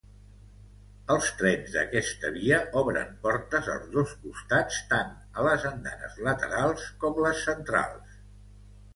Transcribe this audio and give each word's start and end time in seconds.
Els 1.15 1.25
trens 1.41 1.73
d'aquesta 1.73 2.29
via 2.37 2.57
obren 2.81 3.11
portes 3.25 3.69
als 3.73 3.91
dos 3.95 4.13
costats 4.23 4.79
tant 4.93 5.11
a 5.41 5.45
les 5.49 5.67
andanes 5.73 6.17
laterals 6.29 6.87
com 7.05 7.21
les 7.27 7.45
centrals. 7.51 8.17